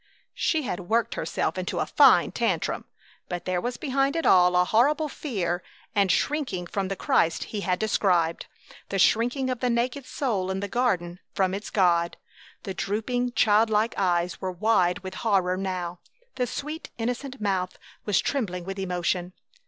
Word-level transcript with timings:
She 0.33 0.63
had 0.63 0.89
worked 0.89 1.13
herself 1.13 1.59
into 1.59 1.77
a 1.77 1.85
fine 1.85 2.31
tantrum, 2.31 2.85
but 3.29 3.45
there 3.45 3.61
was 3.61 3.77
behind 3.77 4.15
it 4.15 4.25
all 4.25 4.55
a 4.55 4.65
horrible 4.65 5.07
fear 5.07 5.61
and 5.93 6.11
shrinking 6.11 6.65
from 6.65 6.87
the 6.87 6.95
Christ 6.95 7.43
he 7.53 7.61
had 7.61 7.77
described, 7.77 8.47
the 8.89 8.97
shrinking 8.97 9.51
of 9.51 9.59
the 9.59 9.69
naked 9.69 10.07
soul 10.07 10.49
in 10.49 10.59
the 10.59 10.67
garden 10.67 11.19
from 11.35 11.53
its 11.53 11.69
God. 11.69 12.17
The 12.63 12.73
drooping, 12.73 13.33
child 13.33 13.69
like 13.69 13.93
eyes 13.95 14.41
were 14.41 14.51
wide 14.51 14.97
with 15.03 15.13
horror 15.13 15.55
now; 15.55 15.99
the 16.33 16.47
sweet, 16.47 16.89
innocent 16.97 17.39
mouth 17.39 17.77
was 18.03 18.19
trembling 18.19 18.63
with 18.65 18.79
emotion. 18.79 19.33